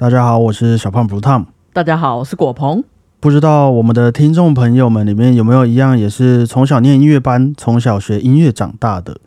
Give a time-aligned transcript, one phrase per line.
[0.00, 1.44] 大家好，我是小胖 Blue Tom。
[1.74, 2.82] 大家好，我是果鹏。
[3.20, 9.18] 不知道我们的听众朋友们里面有没有一样也是从小念音乐班，从小学音乐长大的？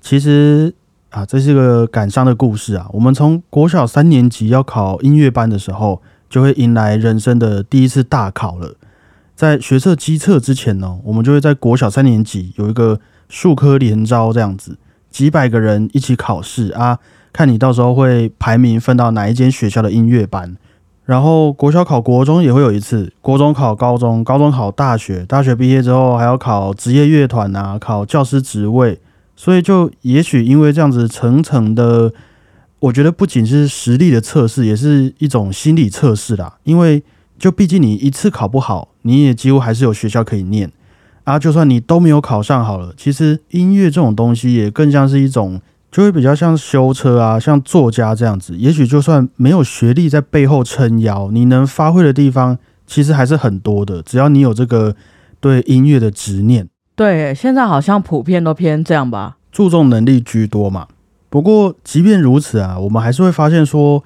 [0.00, 0.74] 其实
[1.10, 2.88] 啊，这是个感伤的故事啊。
[2.94, 8.74] 我们从国小三年级要考音乐班的时候，就会迎来人生的第一次大考了。
[9.34, 12.98] 在学测机测之前呢，我们就会在国小三年级有一个
[13.28, 14.78] 数科联招这样子，
[15.10, 17.00] 几百个人一起考试啊。
[17.36, 20.56] 看你到时候会排名分到哪一间学校的音乐班，
[21.04, 28.98] 然后国小考国中也会有一次，国中考高中，高中考大学，大学毕业之后还要考职业乐团啊，考教师职位，
[29.36, 32.10] 所以就也许因为这样子层层的，
[32.78, 36.56] 我觉得不仅是实力的测试，也是一种心理测试啦。
[36.64, 37.02] 因为
[37.38, 40.72] 就毕竟你一次考不好，你也几乎还是有学校可以念
[41.24, 41.38] 啊。
[41.38, 45.60] 就算你都没有考上好了，其实音乐这种东西也更像是一种。
[45.90, 48.56] 就会比较像修车啊，像作家这样子。
[48.56, 54.02] 也许就算没有学历在背后撑腰，你能发挥的地方其实还是很多的。
[54.02, 54.94] 只要你有这个
[55.40, 56.68] 对音乐的执念。
[56.94, 60.88] 对，现在好像普遍都偏这样吧，注重能力居多嘛。
[61.28, 64.02] 不过即便如此啊，我们还是会发现说，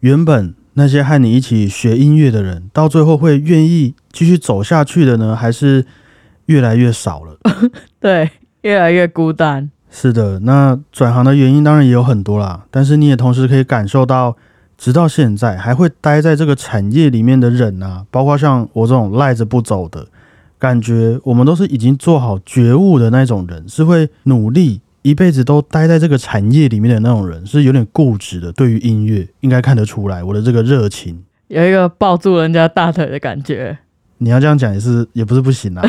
[0.00, 5.86] 原本那些和你一起学音乐的人，到最后会愿意继续走下去的呢，还是
[6.46, 7.38] 越来越少了。
[7.98, 8.30] 对，
[8.62, 9.70] 越来越孤单。
[9.88, 14.36] 是的，那转行的原因当然也有很多啦，但是你也同时可以感受到，
[14.76, 20.06] 直到现在还会待在这个产业里面的人啊，包括像我这种赖着不走的，
[20.58, 28.52] 感觉我们都是已经做好觉悟的那种人，是会努力一辈子都待在这个产业里面的那种人，是有点固执的。
[28.52, 33.78] 对于音乐，应该看得出来我的这个热情， 有一个抱住人家大腿的感觉。
[34.18, 35.82] 你要这样讲也是也不是不行啊。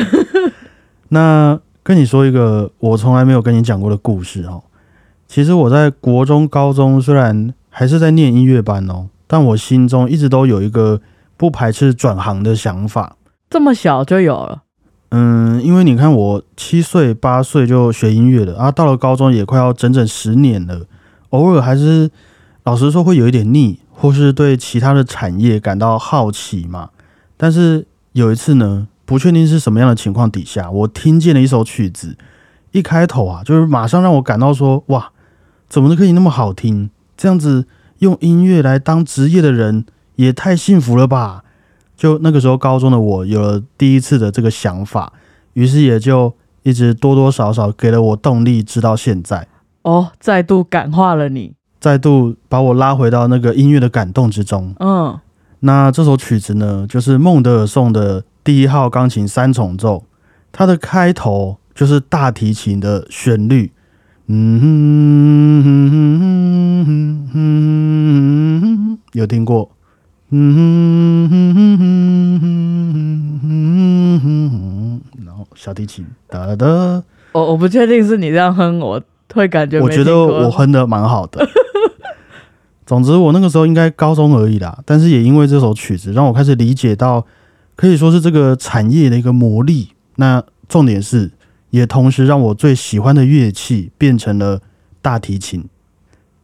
[1.10, 1.60] 那。
[1.88, 4.62] 跟你说一个我从来没有跟你讲过的故事哦。
[5.26, 11.00] 其实我在国中、高中虽然还是在念音乐班哦，但我心中一直都有一个
[11.38, 13.16] 不排斥转行的想法。
[13.48, 14.64] 这么小就有了？
[15.12, 20.82] 嗯，因为你看我七岁、八岁就学音乐了，啊，到了高中也快要整整十年了。
[21.30, 22.10] 偶尔还是
[22.64, 26.90] 老实说会有一点腻，或是对其他的产业感到好奇嘛。
[27.38, 28.88] 但是有一次呢。
[29.08, 32.14] 不确定是什么样的情况底下，我听见了一首曲子，
[32.72, 35.12] 一开头啊，就是马上让我感到说，哇，
[35.66, 36.90] 怎么可以那么好听？
[37.16, 37.64] 这样子
[38.00, 39.86] 用音乐来当职业的人
[40.16, 41.42] 也太幸福了吧！
[41.96, 45.10] 就那个时候，高中的我有了第一次的这个想法，
[45.54, 49.48] 于是也就一直多多少少给了我动力，直到现在。
[49.84, 54.74] 哦，再度感化了你，再度把我拉回到那个音乐的感动之中。
[54.80, 55.18] 嗯，
[55.60, 58.22] 那这首曲子呢，就是孟德尔颂的。
[58.48, 60.04] 第一号钢琴三重奏，
[60.50, 63.70] 它的开头就是大提琴的旋律，
[64.26, 65.90] 嗯哼哼
[66.86, 67.28] 哼
[68.64, 69.70] 哼，有听过？
[70.30, 72.40] 嗯哼哼哼哼
[73.42, 78.98] 哼哼哼，然后小提琴哒哒，我我不确定是你这样哼，我
[79.34, 81.46] 会感觉我觉得我哼的蛮好的。
[82.86, 87.26] 总之，我那个时候应该高中而已啦，但是也因为这首曲子，让我开始理解到。
[87.78, 89.90] 可以说是这个产业的一个魔力。
[90.16, 91.30] 那重点是，
[91.70, 94.60] 也同时让我最喜欢的乐器变成了
[95.00, 95.64] 大提琴。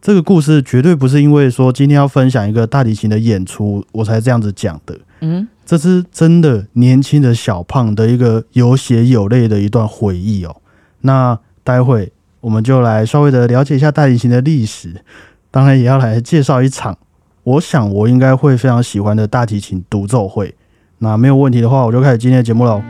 [0.01, 4.97] 这个故事绝对不是因为说今天要分享一个大提琴的演出，我才这样子讲的。
[5.23, 10.55] 嗯，这是真的年轻的小胖的一个有血有泪的一段回忆哦。
[11.01, 12.13] 那待会
[12.43, 15.03] 我们就来稍微的了解一下大提琴的历史，
[15.51, 16.97] 当然也要来介绍一场，
[17.43, 20.55] 我想我应该会非常喜欢的大提琴独奏会。
[20.99, 22.83] 那没有问题的话，我就开始今天的节目喽。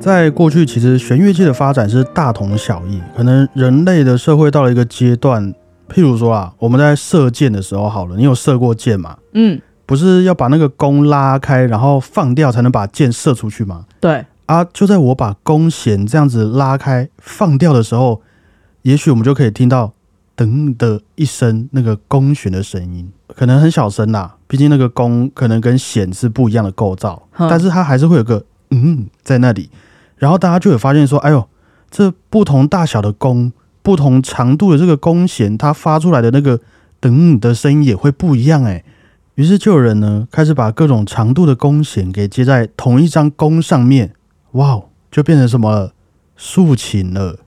[0.00, 3.00] 在过去，其实弦乐器的发展是大同小异。
[3.16, 5.54] 可能人类的社会到了一个阶段，
[5.88, 9.16] 譬如说啊，我们在射箭的时候，好了，你有射过箭吗？
[9.32, 9.58] 嗯。
[9.86, 13.86] 不是要把那个弓拉开，然后放掉才能把箭射出去吗？
[14.00, 18.22] 对啊，就在我把弓弦这样子拉开放掉的时候，
[18.82, 19.92] 也许我们就可以听到
[20.36, 29.70] 噔的一声那个弓弦的声音，可能很小声啦，毕竟那个弓可能跟弦是不一样的构造，但是它还是会有个嗯在那里，
[30.16, 31.48] 然后大家就会发现说，哎呦，
[31.90, 33.52] 这不同大小的弓、
[33.82, 36.60] 不同长度的这个弓弦，它发出来的那个
[37.00, 38.84] 噔的声音也会不一样，哎。
[39.36, 44.12] 于是就有人呢开始把各种长度的弓弦给接在同一张弓上面，
[44.52, 45.90] 哇，就变成什么
[46.36, 47.38] 竖琴了。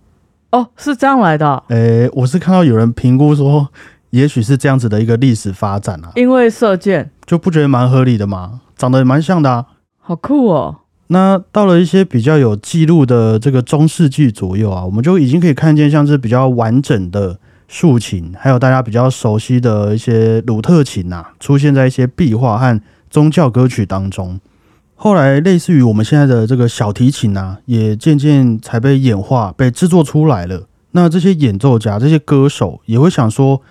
[0.52, 1.64] 哦，是这样来的。
[1.70, 3.70] 诶，我是看到有人评估说，
[4.10, 8.62] 也许是这样子的一个历史发展啊，因为射箭，就不觉得蛮合理的吗？
[8.76, 9.66] 长得也蛮像的啊。
[9.98, 10.78] 好酷哦。
[11.08, 24.40] 那到了一些比较有记录的这个中世纪左右啊，我们就已经可以看见像是比较完整的竖琴，还有大家比较熟悉的一些鲁特琴啊，出现在一些壁画和宗教歌曲当中。
[24.96, 30.68] 后来，类似于我们现在的这个小提琴啊，也渐渐才被演化、被制作出来了。
[30.92, 33.62] 那这些演奏家、这些歌手也会想说：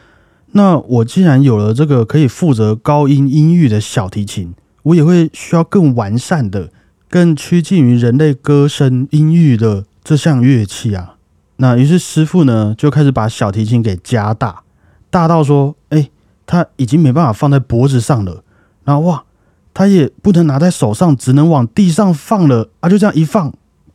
[0.53, 4.55] 那我既然有了这个可以负责高音音域的小提琴，
[4.85, 6.71] 我也会需要更完善的。
[7.09, 11.16] 更趋近于人类歌声音域的这项乐器啊，
[11.57, 14.63] 那于是师傅呢就开始把小提琴给加大，
[15.11, 16.11] 大到说，哎，
[16.45, 18.43] 他已经没办法放在脖子上了，
[18.85, 19.25] 然后哇，
[19.73, 23.53] 他也不能拿在手上，只能往地上放了啊，就这样一放，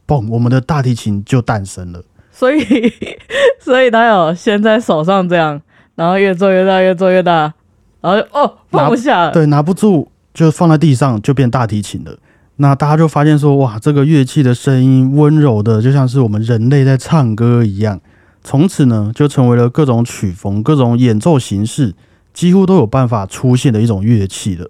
[0.07, 2.03] 嘣，我们的大提琴就诞生了。
[2.33, 2.63] 所以，
[3.59, 5.61] 所以他有先在手上这样，
[5.93, 7.53] 然后越做越大，越做越大，
[8.01, 12.17] 然后哦放不下，对，拿不住就放在地上就变大提琴了。
[12.61, 17.99] 那大家就发现说，哇，这个乐器的声音温柔的，就像是我们人类在唱歌一样。
[18.43, 21.95] 从此呢，就成为了各种曲风、各种演奏形式
[22.35, 24.69] 几乎都有办法出现的一种乐器了。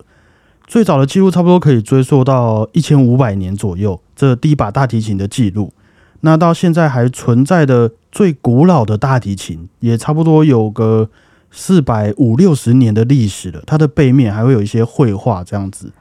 [0.65, 5.73] 最早的记录差不多可以追溯到一千五百年左右，这第一把大提琴的记录。
[6.21, 11.09] 那到现在还存在的最古老的大提琴，也差不多有个
[11.51, 13.61] 四百五六十年的历史了。
[13.67, 15.91] 它的背面还会有一些绘画，这样子。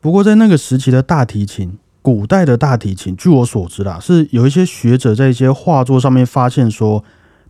[0.00, 7.02] 不过，在那个时期的大提琴，古代的大提琴，据我所知啦，是有一些学者在一些画作上面发现说，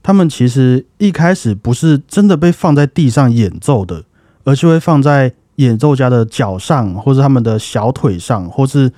[0.02, 4.04] 他们其实一开始不是真的被放在地上演奏的，
[4.44, 8.90] 而是会放在演奏家的脚上，或者他们的小腿上，或是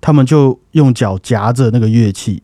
[0.00, 2.42] 他们就用脚夹着那个乐器。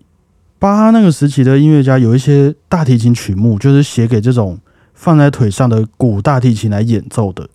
[0.61, 4.61] 巴哈那个时期的音乐家有一些大提琴曲目，就是写给这种
[4.95, 7.49] 放在腿上的古大提琴来演奏的。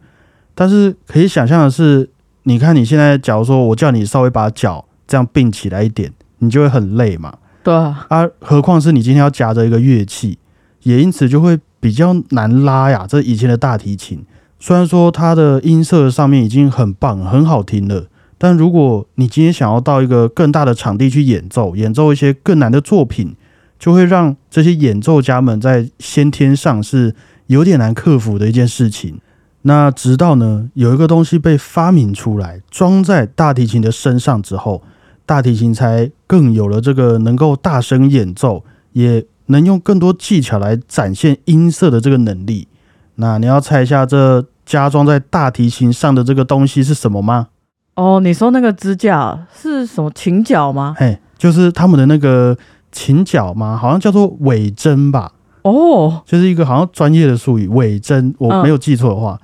[0.54, 2.10] 但是可以想象的是。
[2.48, 7.38] 你看，你现在假如说我叫你稍微把脚这样并起来一点，你就会很累嘛。
[7.62, 10.38] 对啊，啊，何况是你今天要夹着一个乐器，
[10.84, 13.06] 也因此就会比较难拉呀。
[13.06, 14.24] 这以前的大提琴，
[14.62, 18.08] 虽然说它的音色上面已经很棒、很好听了，
[18.38, 23.36] 但如果你今天想要到一个更大的场地去演奏，演奏一些更难的作品，
[23.78, 27.14] 就会让这些演奏家们在先天上是
[27.48, 29.20] 有点难克服的一件事情。
[29.68, 34.82] 那直到呢，有一个东西被发明出来，装在大提琴的身上之后，
[35.26, 42.70] 大提琴才更有了这个能够大声演奏，也能用更多技巧来展现音色的这个能力。
[43.16, 47.50] 那你要猜一下，这加装在大提琴上的这个东西是什么吗？
[47.96, 50.96] 哦，你说那个支架是什么琴脚吗？
[50.98, 52.58] 嘿，就是他们的那个
[52.94, 53.76] 琴脚吗？
[53.76, 55.34] 好像叫做尾针吧？
[55.64, 59.38] 哦，就是一个好像专业的术语，尾针，我没有记错的话。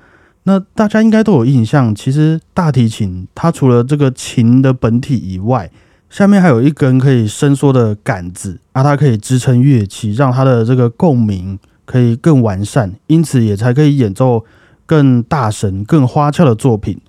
[0.46, 5.72] 那大家应该都有印象，其实大提琴它除了这个琴的本体以外，
[6.10, 14.44] 下面还有一根可以伸缩的杆子，啊，它可以支撑乐器，让它的这个共鸣可以更完善，因此也才可以演奏
[14.86, 17.00] 更大声、更花俏的作品。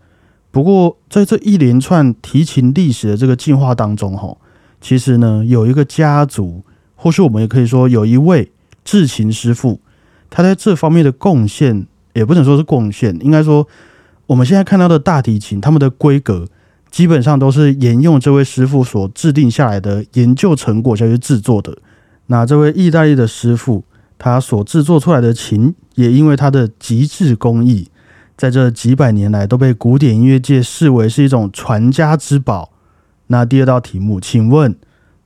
[0.53, 4.37] 不过，在这一连串提琴历史的这个进化当中，哈，
[4.81, 6.63] 其实呢，有一个家族，
[6.95, 8.53] 或许我们也可以说有一位
[8.85, 9.81] 制琴师傅，
[10.31, 11.89] 他在这方面的贡献。
[12.15, 13.69] 也不能说是贡献，应该说
[14.27, 16.47] 我们现在看到的大提琴，它们的规格
[16.91, 21.77] 基本上都是沿用这位师傅所制定下来的研究成果下去制作的。
[22.29, 23.85] 那这位意大利的师傅，
[24.17, 27.89] 他所制作出来的琴，也因为他的极致工艺，
[28.37, 32.71] 在这几百年来都被古典音乐界视为是一种传家之宝。
[33.27, 34.77] 那第二道题目，请问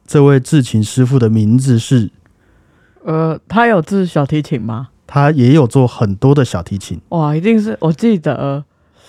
[0.07, 2.11] 这位制琴师傅的名字是？
[3.04, 4.88] 呃，他有制小提琴吗？
[5.10, 8.62] 他也有做很多的小提琴，哇，一定是我记得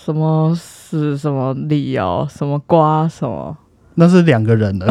[0.05, 3.57] 什么是什么理由，什么瓜什么，
[3.95, 4.87] 那是两个人的，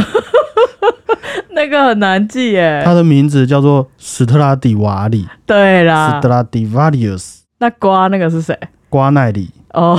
[1.53, 2.83] 那个很难记耶。
[2.85, 7.45] 他的名字叫做史特拉迪瓦里，对啦，史特拉迪瓦里斯。
[7.61, 8.55] 那瓜那个是谁？
[8.91, 9.99] 瓜奈里哦，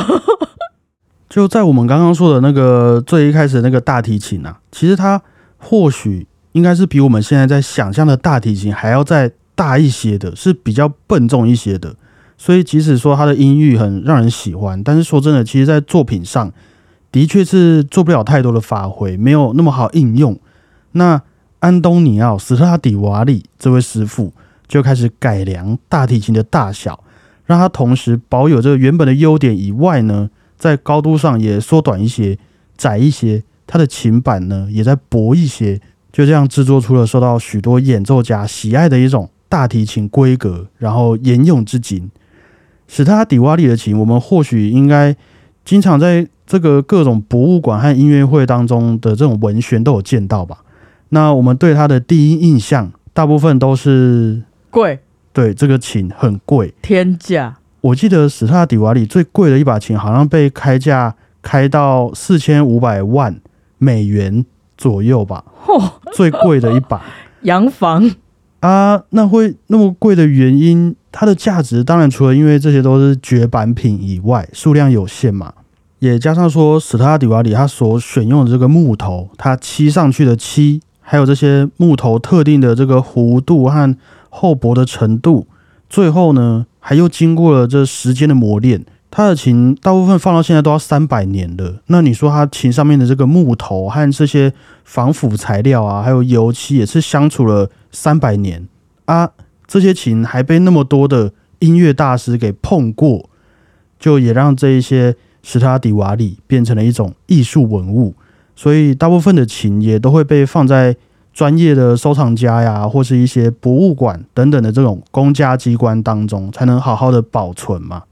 [1.27, 5.19] 就在我们刚刚说的那个最一开始那个大提琴啊，其实它
[5.57, 9.31] 或许应该是比我们现在在想象的大提琴还要在。
[9.59, 11.93] 大一些的，是比较笨重一些的，
[12.37, 16.49] 所以即使说他的音域很让人喜欢，但是说真的，其实在作品上
[17.11, 20.39] 的确是做不了太多的发挥，没有那么好应用。
[20.93, 21.21] 那
[21.59, 24.31] 安东尼奥·斯特拉迪瓦里这位师傅
[24.65, 27.03] 就开始改良大提琴的大小，
[27.45, 32.39] 让它同时保有这个原本的优点以外呢，在高度上也缩短一些、
[32.77, 35.81] 窄一些，它的琴板呢也在薄一些，
[36.13, 39.29] 就这样制作出了受到许多演奏家喜爱的一种。
[39.49, 42.09] 大提琴规格，然后沿用至今。
[42.87, 45.15] 史塔迪瓦里的琴，我们或许应该
[45.65, 50.59] 经常在这个各种博物馆和音乐会当中的这种文宣都有见到吧？
[51.09, 54.99] 那我们对它的第一印象，大部分都是贵，
[55.33, 57.57] 对这个琴很贵，天价。
[57.81, 63.39] 我记得史塔迪瓦里最贵的一把琴，好像被开价开到四千五百万
[63.77, 64.45] 美元
[64.77, 67.01] 左右吧，嚯，最贵的一把。
[67.43, 68.11] 洋房
[68.59, 75.53] 啊，那会那么贵的原因，它的价值当然除了因为这些都是绝版品以外，数量有限嘛，
[75.99, 83.95] 也加上说史塔迪瓦里他所选用的这个木头，它漆上去的漆，还有这些木头特定的这个弧度和
[84.29, 85.47] 厚薄的程度，
[85.89, 91.81] 最后呢，还又经过了这时间的磨练，它的琴大部分放到现在都要三百年了。
[91.87, 98.67] 那你说它琴上面的这个木头和这些防腐材料啊，还有油漆，也是相处了三百年
[99.05, 99.31] 啊。
[99.65, 103.29] 这些琴还被那么多的音乐大师给碰过，
[103.99, 108.15] 就也让这一些史塔迪瓦里变成了一种艺术文物。
[108.55, 110.95] 所以大部分的琴也都会被放在
[111.33, 118.03] 专业的收藏家呀，或是一些博物馆等等的这种公家机关当中，才能好好的保存嘛。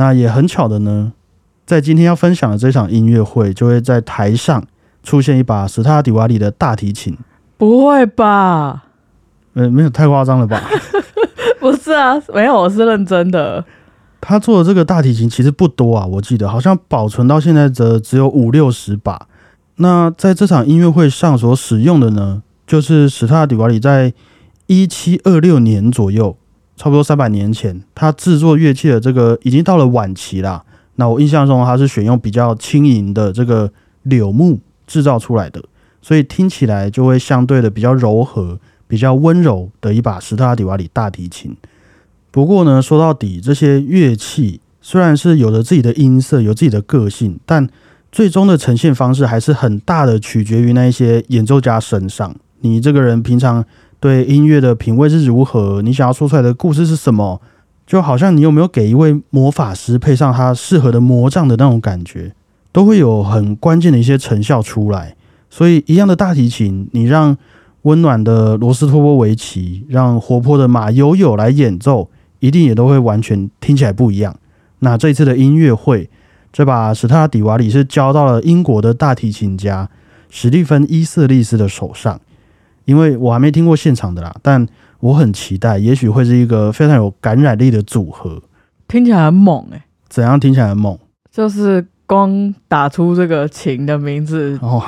[0.00, 1.12] 那也很巧的呢，
[1.66, 4.64] 在今天要分享的这场音乐会，就会在台上
[5.02, 7.18] 出现一把史塔迪瓦里的大提琴。
[7.58, 8.84] 不会吧？
[9.52, 10.58] 呃，没有太夸张了吧？
[11.60, 13.62] 不是啊，没有，我是认真的。
[14.22, 19.26] 他做的这个大提琴其实不多啊，我记得好像保存到现在则只有五六十把。
[19.76, 24.14] 那在这场音乐会上所使用的呢，就是史塔迪瓦里在
[24.66, 26.34] 一七二六年左右，
[26.80, 30.64] 差不多三百年前，他制作乐器的这个已经到了晚期啦。
[30.94, 33.70] 那我印象中他是选用比较轻盈的这个
[34.04, 35.62] 柳木制造出来的，
[36.00, 38.58] 所以听起来就会相对的比较柔和、
[38.88, 41.54] 比较温柔的一把史塔迪瓦里大提琴。
[42.30, 47.68] 不过呢，说到底，这些乐器虽然是有着自己的音色、有自己的个性，但
[48.10, 52.34] 最终的呈现方式还是很大的取决于那一些演奏家身上。
[52.60, 53.62] 你这个人平常
[54.00, 55.82] 对音乐的品味是如何？
[55.82, 57.40] 你想要说出来的故事是什么？
[57.86, 62.32] 就好像你有没有给一位魔法师配上他适合的魔杖的那种感觉，
[62.72, 65.14] 都会有很关键的一些成效出来。
[65.50, 67.36] 所以，一样的大提琴，你让
[67.82, 74.36] 温暖的罗斯托波维奇，让活泼的马友友来演奏，一定也都会完全听起来不一样。
[74.78, 76.08] 那这次的音乐会。
[76.52, 79.88] 这把史塔迪瓦里是交到了英国的大提琴家
[80.30, 82.20] 史蒂芬伊瑟利斯的手上，
[82.90, 84.66] 因为我还没听过现场的啦，但
[84.98, 88.42] 我很期待，也许会是一个非常有感染力的组合，
[88.88, 89.80] 听起来很猛诶。
[90.08, 90.98] 怎样听起来很猛？
[91.30, 94.82] 就是光打出这个琴的名字哦，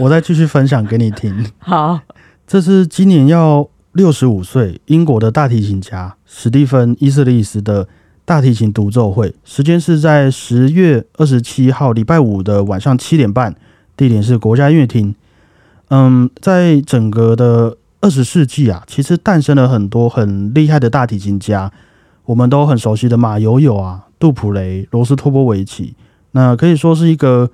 [0.00, 1.46] 我再继续分享给你听。
[1.60, 2.00] 好，
[2.44, 7.86] 这是今年要六十五岁英国的大提琴家史蒂芬伊瑟利斯的。
[8.24, 13.54] 大提琴独奏会时间是在十月二十七号礼拜五的晚上七点半，
[13.96, 15.14] 地点是国家音乐厅。
[15.88, 21.72] 嗯，在整个的二十世纪啊，其实诞生了很多很厉害的大提琴家，
[22.26, 25.94] 我们都很熟悉的马友友啊、杜普雷、罗斯托波维奇，
[26.32, 27.50] 那可以说是一个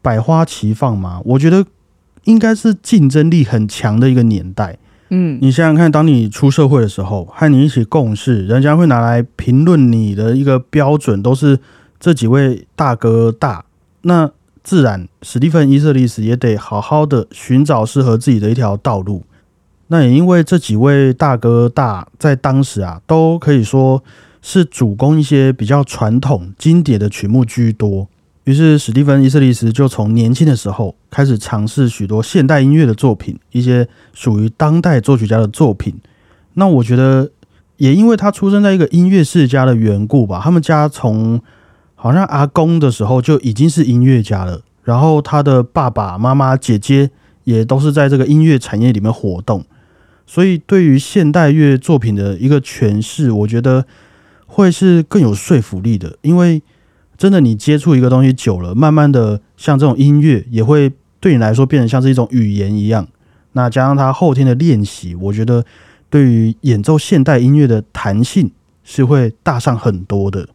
[0.00, 1.20] 百花齐放嘛。
[1.24, 1.64] 我觉得
[2.24, 4.78] 应该是竞争力很强的一个年代。
[5.10, 11.58] 嗯，你想想看，当你出社会的时候，和你一起共事，人家会拿来评论你的一个标准，都是
[12.00, 13.64] 这几位大哥大。
[14.02, 14.30] 那
[14.62, 19.22] 自然，史蒂芬伊瑟利斯也得好好的寻找适合自己的一条道路。
[19.88, 24.02] 那也因为这几位大哥大在当时啊，都可以说
[24.40, 28.08] 是主攻一些比较传统经典的曲目居多。
[28.44, 35.94] 于是，史蒂芬·伊瑟利斯就从年轻的时候开始尝试许多现代音乐的作品，一些属于当代作曲家的作品。
[36.54, 37.30] 那我觉得，
[37.76, 41.40] 也因为他出生在一个音乐世家的缘故吧，他们家从
[42.02, 47.08] 好像阿公的时候就已经是音乐家了，然后他的爸爸妈妈、姐姐
[47.44, 49.64] 也都是在这个音乐产业里面活动，
[50.26, 53.86] 所以对于现代乐作品的一个诠释，我觉得
[54.46, 56.60] 会是更有说服力的，因为。
[57.18, 60.90] 真的，你接触一个东西久了，慢慢的，像这种音乐也会
[61.20, 63.06] 对你来说变得像是一种语言一样。
[63.52, 65.64] 那加上他后天的练习，我觉得
[66.10, 68.50] 对于演奏现代音乐的弹性
[68.82, 70.48] 是会大上很多的。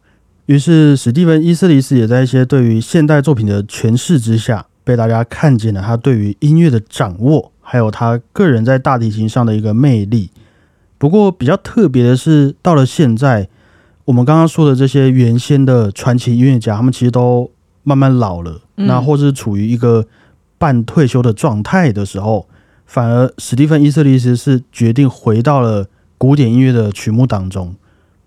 [0.48, 10.30] 于是，史蒂芬·伊斯里斯也在一些对于现代作品的诠释之下，被大家看见了他对于音乐的掌握，还有他个人在大提琴上的一个魅力。
[10.96, 13.50] 不过，比较特别的是，到了现在。
[14.06, 17.50] 我们刚刚说的这些原先的传奇音乐家，他们其实都
[17.82, 20.06] 慢慢老了，那或是处于一个
[20.56, 22.48] 半退休的状态的时候，
[22.86, 27.74] 反而史蒂芬·伊瑟利斯是决定回到了古典音乐的曲目当中，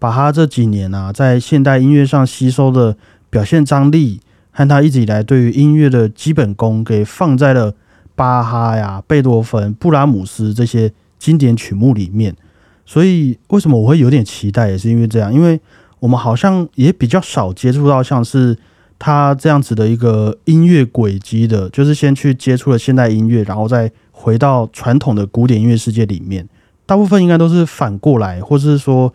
[0.01, 2.97] 把他这几年啊在现代音乐上吸收的
[3.29, 7.75] 表现张力和他一直以来对于音乐的基本功给放在了
[8.15, 12.35] 巴哈呀、贝多芬、布拉姆斯这些经典曲目里面。
[12.83, 15.61] 所以为什么我会有点期待，也是因为这样，因为
[15.99, 18.57] 我们好像也比较少接触到像是
[18.97, 26.49] 他这样子的一个音乐轨迹的，就是先去接触了现代音乐，然后再回到传统的古典音乐世界里面。
[26.87, 29.13] 大部分应该都是反过来，或是说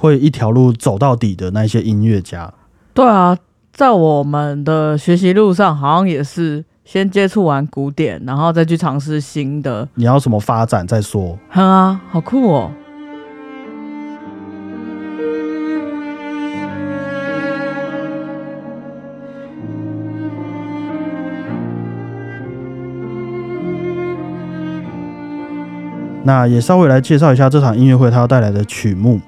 [0.00, 2.52] 会一条路走到底的那些音乐家。
[2.94, 3.36] 对啊，
[3.72, 9.88] 在我们的学习路上，好像也是先接触完古典，然后再去尝试新的。
[9.94, 11.36] 你要什么发展再说？
[11.50, 12.70] 哼啊，好酷哦！
[26.24, 29.18] 那也稍微来介绍一下这场音乐会它要带来的曲目：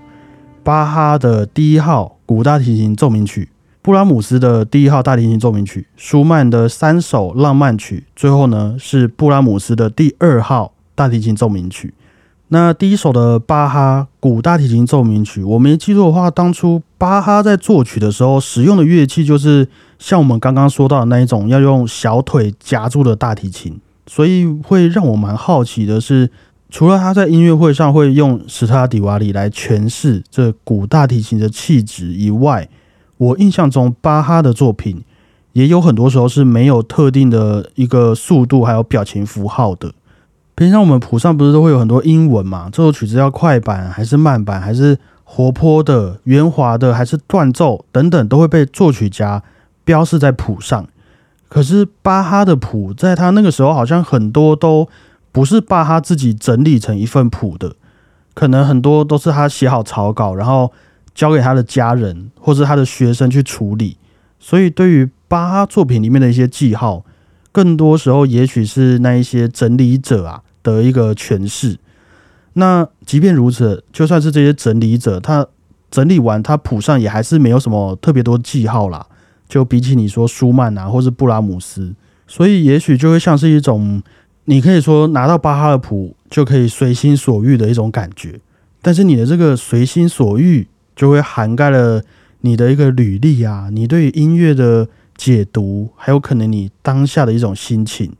[0.62, 3.48] 巴哈的第一号古大提琴奏鸣曲，
[3.80, 11.94] 布拉姆斯的第一号大提琴奏鸣曲，舒曼的三首浪漫曲，最后呢是布拉姆斯的第二号大提琴奏鸣曲。
[12.48, 19.66] 那第一首的巴哈古大提琴奏鸣曲，我没记错的话，当初巴哈在作曲的时候使用的乐器就是
[19.98, 26.30] 像我们刚刚说到的那一种要用小腿夹住的大提琴，所以会让我蛮好奇的是。
[26.70, 32.68] 除了他在音乐会上会用史特拉迪瓦里来诠释这古大提琴的气质以外，
[33.16, 35.02] 我印象中巴哈的作品
[35.52, 39.92] 也有很多时候是没有特定的一个速度还有表情符号的。
[40.54, 42.68] 平常我们谱上不是都会有很多英文嘛？
[42.70, 49.42] 这首曲子要快板还是慢板，还是活泼的、圆滑的，还是断奏等等，都会被作曲家
[49.84, 50.86] 标示在谱上。
[51.48, 54.88] 可是巴哈的谱在他那个时候好像很多都。
[55.32, 57.76] 不是把他自己整理成一份谱的，
[58.34, 60.72] 可能很多都是他写好草稿，然后
[61.14, 63.96] 交给他的家人或者他的学生去处理。
[64.40, 67.04] 所以，对于巴哈作品里面的一些记号，
[67.52, 71.78] 更多时候也许是那一些整理者啊的一个诠释。
[72.54, 75.46] 那即便如此，就算是这些整理者，他
[75.90, 79.06] 整理完他谱上也还是没有什么特别多记号啦。
[79.48, 81.94] 就比起你说舒曼啊，或是布拉姆斯，
[82.26, 84.02] 所以也许就会像是一种。
[84.46, 88.40] 你可以说拿到巴哈的谱就可以随心所欲的一种感觉，
[88.82, 92.02] 但是你的这个随心所欲就会涵盖了
[92.40, 98.12] 你的一个履历啊，你对音乐的解读，还有可能你当下的一种心情。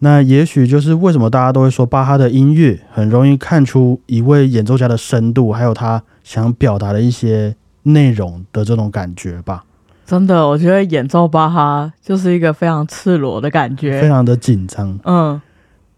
[0.00, 9.64] 那也许就是为什么大家都会说巴哈的音乐很容易看出一位演奏家的深度，还有他想表达的一些内容的这种感觉吧。
[10.04, 14.98] 真的，我觉得演奏巴哈就是一个非常赤裸的感觉，非常的紧张。
[15.04, 15.40] 嗯。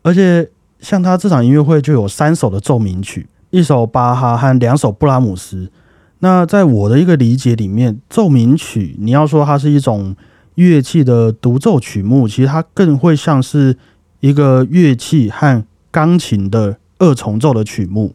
[0.09, 0.49] 而且，
[0.81, 5.71] 像他这场音乐会就有三首的奏鸣曲，一首巴哈和两首布拉姆斯。
[6.21, 10.16] 那在我的一个理解里面，奏鸣曲你要说它是一种
[10.55, 13.77] 乐器的独奏曲目，其实它更会像是
[14.21, 18.14] 一个乐器和钢琴的二重奏的曲目，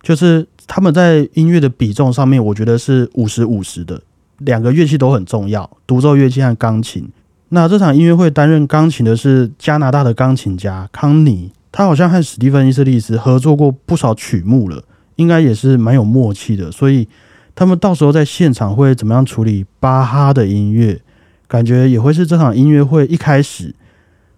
[0.00, 4.00] 就是他们在音乐的比重上面，我觉得是五十五十的，
[4.38, 7.06] 两个乐器都很重要，独奏乐器和钢琴。
[7.50, 14.82] 那这场音乐会担任钢琴的是加拿大的钢琴家康尼，他好像和史蒂芬伊斯利斯合作过不少曲目了，
[15.16, 16.70] 应该也是蛮有默契的。
[16.70, 17.08] 所以
[17.54, 21.00] 他们到时候在现场会怎么样处理巴哈的音乐，
[21.46, 23.74] 感觉也会是这场音乐会一开始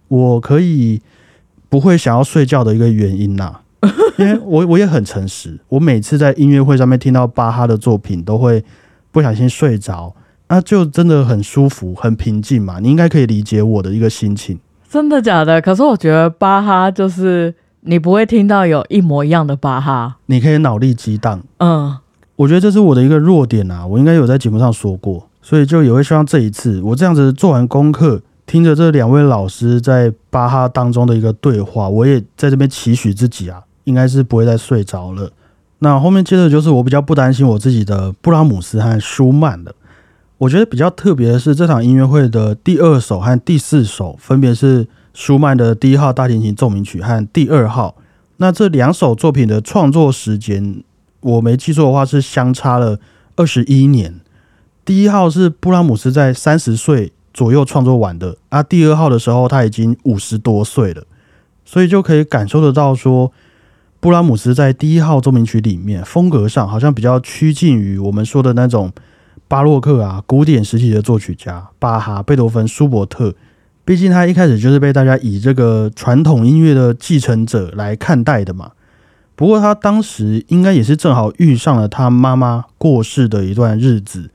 [0.06, 1.02] 我可以
[1.68, 3.60] 不会想要睡觉的一个原因呐。
[4.18, 8.62] 因为我我也很诚实，我每次在音乐会上面听到巴哈的作品，都会
[9.10, 10.14] 不小心睡着。
[10.50, 14.58] 那就真的很舒服、很平静嘛，你应该可以理解我的一个心情。
[14.90, 15.62] 真的假的？
[15.62, 21.40] 可是我觉得巴哈就是你不会听到有一模一样的巴哈，你可以脑力激荡。
[21.58, 21.96] 嗯，
[22.34, 35.30] 我觉得这是我的一个弱点啊，我应该有在节目上说过，所以就也会希望这一次我这样子做完功课，听着这两位老师在巴哈当中的一个对话，我也在这边期许自己啊，应该是不会再睡着了。
[35.78, 39.72] 那后面接着就是我比较不担心我自己的布拉姆斯和舒曼的。
[40.40, 47.94] 我觉得比较特别的是，这场音乐会的第二首和第四首分别是舒曼的第一号大提琴奏鸣曲和第二号。
[48.38, 50.82] 那这两首作品的创作时间，
[51.20, 52.98] 我没记错的话是相差了
[53.36, 54.18] 二十一年。
[54.82, 61.04] 第一号是布拉姆斯在三十岁左右创作完的，而第二号的时候他已经五十多岁了，
[61.66, 63.30] 所以就可以感受得到说，
[64.00, 68.90] 布拉姆斯在第一号奏鸣曲里面风格上好像比较趋近于我们说的那种。
[69.50, 73.34] 巴洛克啊，古典时期的作曲家巴哈、贝多芬、舒伯特，
[73.84, 78.70] 毕竟他一开始就是被大家以这个传统音乐的继承者来看待的嘛。
[79.34, 84.30] 不过他当时应该也是正好遇上了他妈妈过世的一段日子，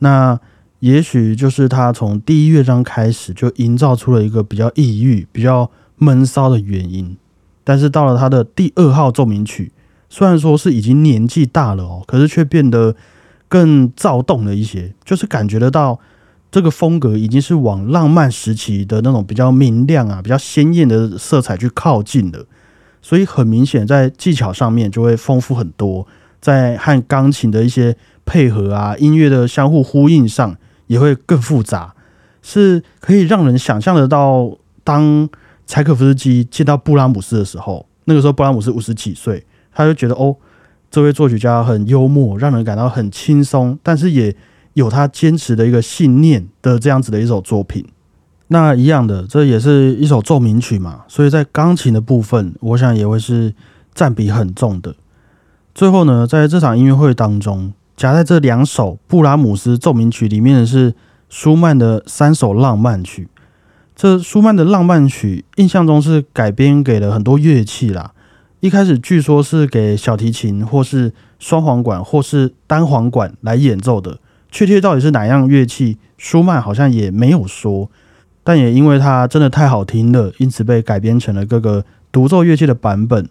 [0.00, 0.40] 那
[0.80, 7.16] 也许就是他从第一乐章开始就营造出了一个比较抑郁、比较闷骚的原因。
[7.62, 9.70] 但是到了他的第二号奏鸣曲，
[10.08, 12.96] 虽然说是已经年纪大了哦，可是却变得
[13.48, 15.98] 更躁动了一些，就是感觉得到
[16.50, 22.44] 这个风格已经是往浪漫时期的那种比较明亮啊、比较鲜艳的色彩去靠近了。
[23.00, 26.06] 所以很明显，在技巧上面就会丰富很多，
[26.40, 30.56] 在和钢琴的一些配合啊、音乐的相互呼应上
[30.88, 31.94] 也会更复杂，
[32.42, 34.50] 是可以让人想象得到，
[34.82, 35.28] 当
[35.66, 40.34] 柴可夫斯基见到布拉姆斯的时候，那个时候布拉姆斯五十几岁，他就觉得哦，
[40.90, 44.34] 这位作曲家很幽默，让人感到很轻松，但是也
[44.74, 47.84] 有他坚持的一个信念的这样子的一首作品。
[48.48, 53.54] 那一样的，这也是一首奏鸣曲嘛，所以在钢琴的部分，我想也会是
[53.94, 54.94] 占比很重的。
[55.74, 60.94] 最后呢，在这场音乐会当中，夹在这两首布拉姆斯奏鸣曲里面的是
[61.28, 63.28] 舒曼的三首浪漫曲。
[63.94, 68.12] 这舒曼的浪漫曲，印象中是改编给了很多乐器啦。
[68.60, 74.18] 一开始据说是给小提琴，或是双簧管，或是单簧管来演奏的。
[74.50, 77.88] 确切到底是哪样乐器，舒曼好像也没有说。
[78.42, 83.28] 但也因为它真的太好听了，因此被改编成了各个独奏乐器的版本。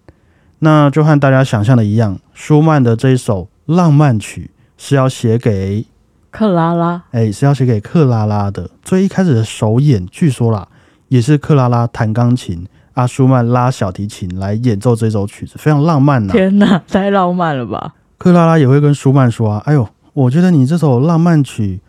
[0.59, 5.85] 那就和大家想象的一样，舒曼的这一首浪漫曲是要写给
[6.31, 8.69] 克拉拉，哎，是要写给克拉拉的。
[8.81, 10.67] 最一开始的首演，据说啦，
[11.09, 12.65] 也是克拉拉弹钢琴，
[12.97, 16.33] 阿舒曼拉小提琴来演奏这首曲子，非常浪漫呐！
[16.33, 17.93] 天哪，太浪漫了吧！
[18.17, 21.79] 克拉拉也会跟舒曼说啊：“哎呦，我觉得你这首浪漫曲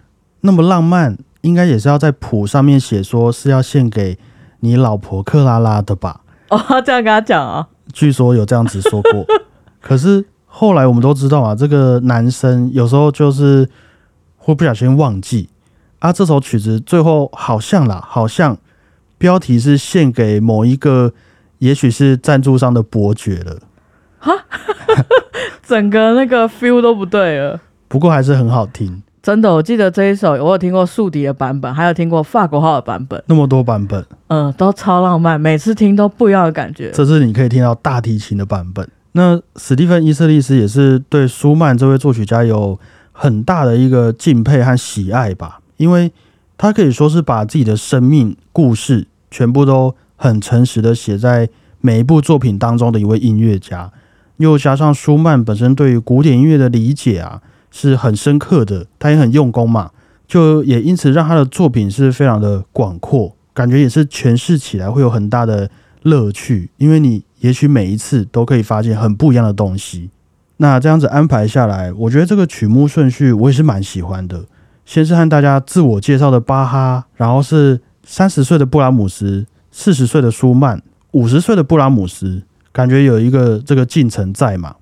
[0.43, 4.19] 那么浪漫。”应该也是要在谱上面写，说是要献给
[4.59, 6.21] 你老婆克拉拉的吧？
[6.51, 7.69] 哦，这样跟他讲啊？
[7.93, 9.25] 据说有这样子说过。
[9.81, 13.67] 可是后来我们都知道啊，这个男生有时候就是
[14.37, 15.49] 会不小心忘记
[16.01, 16.13] 啊。
[16.13, 18.59] 这首曲子最后好像啦，好像
[19.19, 21.13] 标题是献给某一个，
[21.59, 23.59] 也许是赞助商的伯爵了。
[24.19, 24.33] 哈，
[25.63, 27.61] 整个那个 feel 都不对了。
[27.89, 29.03] 不过还是很好听。
[29.21, 36.91] 真的，我记得这一首，我有听过竖笛的版本，还有听过法国号的版本，那么多版本，嗯，都超浪漫，每次听都不一样的感觉。
[36.93, 38.89] 这是你可以听到大提琴的版本。
[39.13, 42.79] 那史蒂芬·伊瑟利斯也是对舒曼这位作曲家有
[43.13, 46.11] 很大的一个敬佩和喜爱吧，因为
[46.57, 51.49] 他可以说是把自己的生命故事全部都很诚实的写在
[51.81, 53.93] 每一部作品当中的一位音乐家，
[54.39, 57.43] 又加上舒曼本身对于古典音乐的理解啊。
[57.71, 59.91] 是很深刻的，他也很用功嘛，
[60.27, 65.71] 就也因此让他的作品是非常的广阔，感觉也是诠释起来会有很大的
[66.03, 70.09] 乐趣，因为你也许每一次都可以发现很不一样的东西。
[70.57, 74.47] 那这样子安排下来，我觉得这个曲目顺序我也是蛮喜欢的。
[74.87, 77.79] 先是和大家自我介绍的巴哈，然后是
[78.11, 82.43] 三十岁的布拉姆斯，四十岁的舒曼，五十岁的布拉姆斯，
[82.73, 84.77] 感觉有一个这个进程在嘛，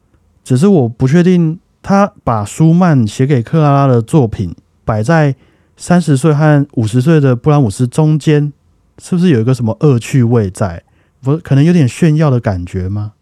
[0.45, 1.59] 只是我不确定。
[1.83, 4.53] 他把舒曼写给克拉拉的作品
[4.85, 5.37] 摆在
[5.77, 8.53] 三十岁和五十岁的布拉姆斯中间，
[8.99, 10.83] 是不是有一个什么恶趣味在？
[11.23, 13.13] 不，可能有点炫耀的感觉吗？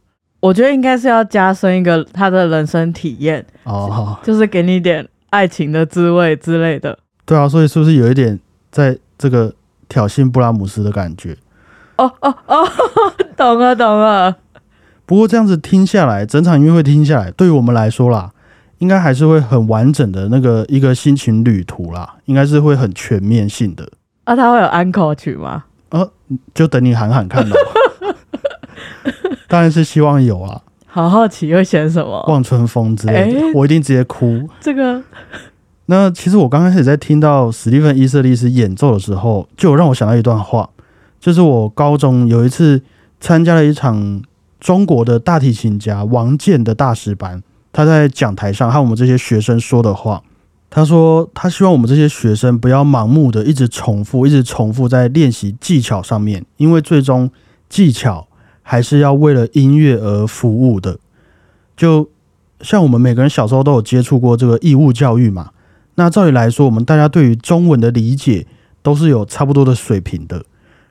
[0.40, 6.98] 我觉得应该是要加深一个他的人生体验哦，就是给你一点爱情的滋味之类的。
[7.26, 8.38] 对啊，所以是不是有一点
[8.70, 9.54] 在这个
[9.88, 11.36] 挑衅布拉姆斯的感觉？
[11.96, 12.68] 哦哦哦，
[13.36, 14.36] 懂了懂了。
[15.06, 18.30] 不过这样子听下来，整场音乐会听下来，对于我们来说啦。
[18.78, 23.88] 应该还是会很完整的那个一个心情旅途啦，应该是会很全面性的。
[24.24, 25.64] 啊，他会有安可曲吗？
[25.90, 26.10] 呃，
[26.52, 27.56] 就等你喊喊看咯。
[29.48, 30.60] 当然是希望有啊。
[30.86, 32.24] 好好奇会选什么？
[32.28, 34.46] 望春风之类的，我一定直接哭。
[34.60, 35.00] 这个，
[35.86, 40.70] 那其实我刚开始在听到史蒂芬·伊瑟利斯演奏的时候，就有让我想到一段话，
[41.20, 42.80] 就是我高中有一次
[43.20, 44.22] 参加了一场
[44.58, 47.42] 中国的大提琴家王健的大师班。
[47.70, 50.22] 他在讲台上和我们这些学生说的话，
[50.70, 57.28] 他说他希望我们这些学生不要盲目的一直重复，一直重复在练习技巧上面，因为最终
[57.68, 58.28] 技巧
[58.62, 60.98] 还是要为了音乐而服务的。
[61.76, 62.08] 就
[62.60, 65.50] 像我们每个人小时候都有接触过这个义务教育嘛，
[65.96, 68.46] 那照理来说，我们大家对于中文的理解
[68.82, 70.44] 都是有差不多的水平的，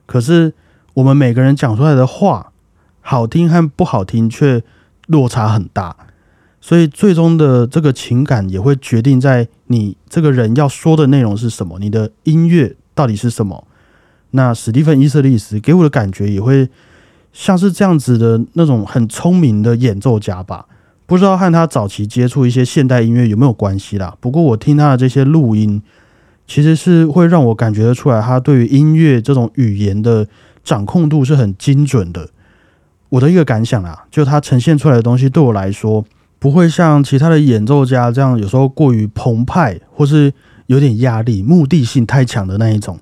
[0.06, 0.54] 可是
[0.94, 2.52] 我们每个人讲出来的话，
[3.02, 4.64] 好听和不好听却
[5.08, 5.96] 落差很大。
[6.62, 13.68] 所以最终的这个情感也会决定在你这个人要说的内容是什么，你的音乐到底是什么。
[14.32, 16.70] 那史蒂芬·伊瑟利斯给我的感觉也会
[17.34, 20.66] 像是这样子的那种很聪明的演奏家吧。
[21.06, 24.16] 不知道和他早期接触一些现代音乐有没有关系啦？
[24.20, 25.82] 不过我听他的这些录音，
[26.48, 30.26] 其实是会让我感觉得出来，他对于音乐这种语言的
[30.64, 32.30] 掌控度是很精准的。
[33.10, 36.04] 我的一个感想啊，就他呈现出来的东西，对我来说
[36.40, 40.34] 不会像其他的演奏家这样，有时候过于澎湃，或是
[40.68, 42.98] 有点压力、目的性太强的那一种，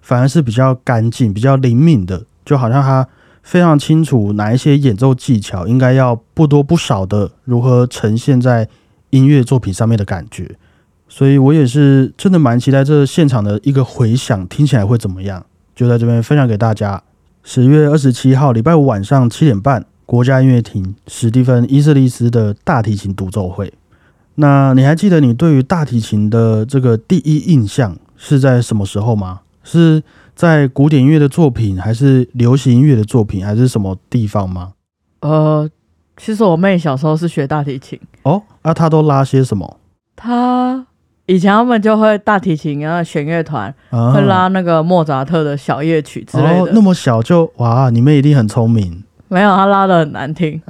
[0.00, 3.06] 反而是比较干净、比较灵敏的，就好像他。
[3.42, 8.68] 非常清楚哪一些演奏技巧应该要不多不少的如何呈现在
[9.10, 10.56] 音乐作品上面的感觉，
[11.08, 17.02] 所以我也是真的蛮期待这现场的一个回响听起来会怎么样，就在这边分享给大家。
[17.42, 23.72] 十月二十七号礼拜五晚上七点半，国家音乐厅史蒂芬伊瑟利斯的大提琴独奏会。
[24.36, 29.40] 那你还记得你对于大提琴的这个第一印象是在什么时候吗？
[29.64, 30.02] 是？
[30.34, 34.72] 在古典音乐的作品，还是流行音乐的作品，还是什么地方吗？
[35.20, 35.68] 呃，
[36.16, 38.42] 其实我妹小时候是学大提琴哦。
[38.62, 39.78] 那她都拉些什么？
[40.16, 40.86] 她
[41.26, 46.72] 以前他们就会大提琴啊，弦乐团会拉那个莫扎特的小夜曲之类的。
[46.72, 49.04] 那么小就哇，你妹一定很聪明。
[49.28, 50.60] 没有，她拉的很难听。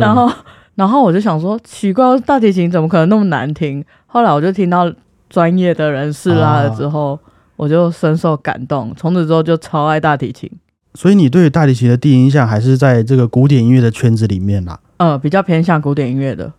[0.00, 0.30] 然后，
[0.74, 3.84] 然后我就想说，奇怪，大提琴怎么可能那么难听？
[4.06, 4.92] 后来我就听到
[5.28, 7.18] 专业的人士拉了之后。
[7.60, 10.50] 我就深受感动，从此之后就超爱大提琴。
[10.94, 14.80] 所以你对大提琴的第一印象还是在这个古典音乐的圈子里面啦？
[14.96, 16.50] 呃，比较偏向古典音乐的。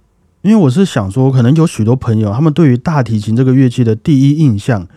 [0.44, 4.88] 因为我是想说，可能有许多朋友，他们对于大提琴这个乐器的第一印象，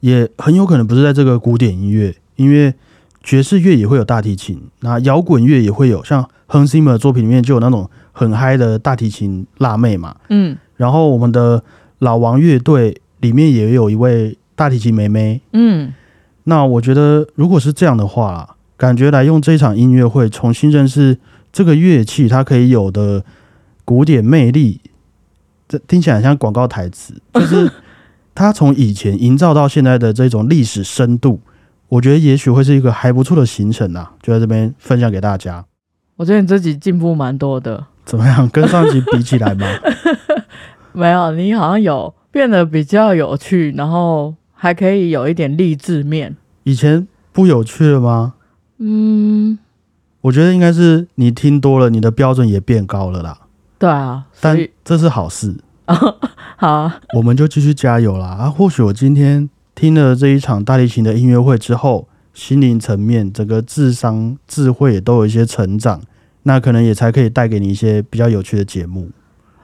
[0.00, 2.74] 也很有可能不是在这个古典音乐，因为
[3.22, 10.16] 爵士乐也会有大提琴，那摇滚乐也会有，像亨西姆的作品里面就有那种很嗨的大提琴辣妹嘛。
[10.28, 10.56] 嗯。
[10.76, 11.62] 然后我们的
[12.00, 14.36] 老王乐队里面也有一位。
[14.62, 15.92] 大提琴妹妹，嗯，
[16.44, 21.18] 那我觉得如果是这样的话，感觉来用这场音乐会重新认识
[21.52, 23.24] 这个乐器，它可以有的
[23.84, 24.80] 古典魅力，
[25.66, 27.68] 这听起来像广告台词， 就是
[28.36, 31.40] 它从以前营造到现在的这种历史深度，
[31.88, 35.64] 我觉得也许会是一个还不错的行程啊，就在这边分享给大家。
[36.14, 38.48] 我觉得你自己进步蛮多的，怎么样？
[38.50, 39.66] 跟上集比起来吗？
[40.94, 44.32] 没有，你好像有变得比较有趣，然后。
[44.62, 48.34] 还可以有一点励志面，以前不有趣了吗？
[48.78, 49.58] 嗯，
[50.20, 53.40] 我觉得应该是你听多了，你的标准也变高了啦。
[53.76, 55.56] 对啊，但这是好事。
[56.56, 58.28] 好，啊我们就继续加油啦！
[58.28, 66.00] 啊，或许我今天听了这一场大提琴的音乐会之后，心灵层面、整个智商、智慧也都有一些成长，
[66.44, 69.10] 那可能也才可以带给你一些比较有趣的节目。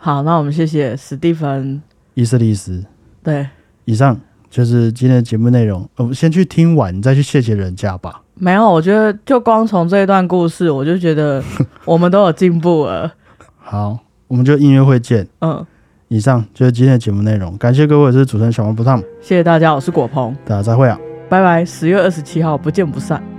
[0.01, 1.81] 好，那我们谢谢史蒂芬
[2.15, 2.85] 伊斯利斯。
[3.23, 3.47] 对，
[3.85, 4.21] 以上。
[4.51, 8.23] 就是今天的节目内容，我们先去听完，你再去谢谢人家吧。
[8.35, 11.43] 没有，我觉得就光从这一段故事，我就觉得
[11.85, 13.13] 我们都有进步了。
[13.59, 15.27] 好，我们就音乐会见。
[15.41, 15.67] 嗯，
[16.09, 23.38] 以上就是今天的节目内容，感谢各位，我是主持人小王不烫，谢谢大家，我是果鹏，大家再会啊，拜拜，十月二十七号不见不散。